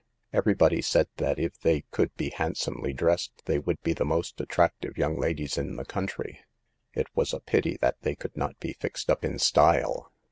[0.33, 4.97] Everybody said that if they could be handsomely dressed, they would be the most attractive
[4.97, 6.39] young ladies in the country.
[6.95, 10.11] 6 It was a pity that they could not be fixed up in style.'